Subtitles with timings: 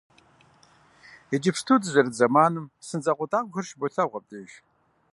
[1.35, 4.51] Иджыпсту дызэрыт зэманым сын закъуэтӏакъуэхэр щыболъагъу абдеж.